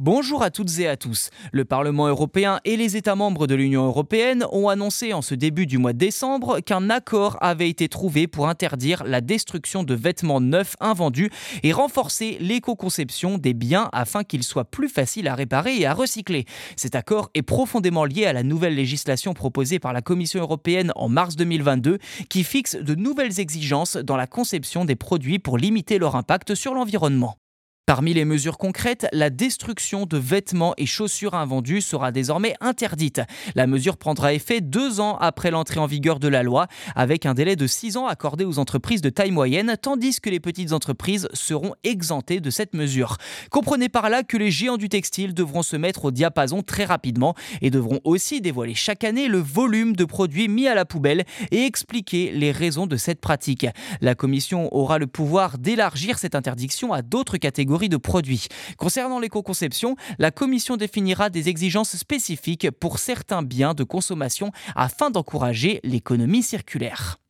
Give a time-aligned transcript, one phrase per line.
[0.00, 1.30] Bonjour à toutes et à tous.
[1.50, 5.66] Le Parlement européen et les États membres de l'Union européenne ont annoncé en ce début
[5.66, 10.40] du mois de décembre qu'un accord avait été trouvé pour interdire la destruction de vêtements
[10.40, 11.30] neufs invendus
[11.64, 16.44] et renforcer l'éco-conception des biens afin qu'ils soient plus faciles à réparer et à recycler.
[16.76, 21.08] Cet accord est profondément lié à la nouvelle législation proposée par la Commission européenne en
[21.08, 26.14] mars 2022 qui fixe de nouvelles exigences dans la conception des produits pour limiter leur
[26.14, 27.36] impact sur l'environnement.
[27.88, 33.22] Parmi les mesures concrètes, la destruction de vêtements et chaussures invendus sera désormais interdite.
[33.54, 37.32] La mesure prendra effet deux ans après l'entrée en vigueur de la loi, avec un
[37.32, 41.30] délai de six ans accordé aux entreprises de taille moyenne, tandis que les petites entreprises
[41.32, 43.16] seront exemptées de cette mesure.
[43.50, 47.34] Comprenez par là que les géants du textile devront se mettre au diapason très rapidement
[47.62, 51.64] et devront aussi dévoiler chaque année le volume de produits mis à la poubelle et
[51.64, 53.66] expliquer les raisons de cette pratique.
[54.02, 58.48] La Commission aura le pouvoir d'élargir cette interdiction à d'autres catégories de produits.
[58.76, 65.78] Concernant l'éco-conception, la Commission définira des exigences spécifiques pour certains biens de consommation afin d'encourager
[65.84, 67.20] l'économie circulaire.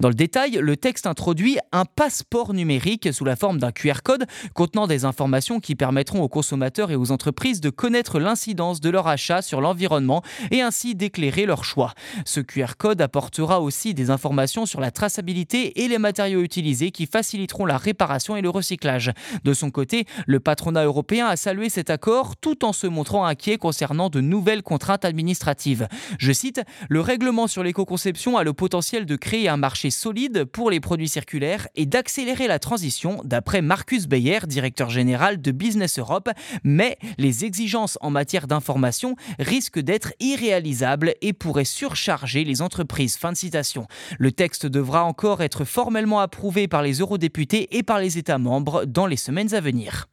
[0.00, 4.24] Dans le détail, le texte introduit un passeport numérique sous la forme d'un QR code
[4.54, 9.08] contenant des informations qui permettront aux consommateurs et aux entreprises de connaître l'incidence de leur
[9.08, 11.92] achat sur l'environnement et ainsi d'éclairer leur choix.
[12.24, 17.04] Ce QR code apportera aussi des informations sur la traçabilité et les matériaux utilisés qui
[17.04, 19.12] faciliteront la réparation et le recyclage.
[19.44, 23.58] De son côté, le patronat européen a salué cet accord tout en se montrant inquiet
[23.58, 25.88] concernant de nouvelles contraintes administratives.
[26.18, 29.58] Je cite, Le règlement sur l'éco-conception a le potentiel de créer un
[29.90, 35.50] solide pour les produits circulaires et d'accélérer la transition, d'après Marcus Beyer, directeur général de
[35.50, 36.30] Business Europe,
[36.64, 43.16] mais les exigences en matière d'information risquent d'être irréalisables et pourraient surcharger les entreprises.
[43.16, 43.86] Fin de citation.
[44.18, 48.84] Le texte devra encore être formellement approuvé par les eurodéputés et par les États membres
[48.84, 50.08] dans les semaines à venir.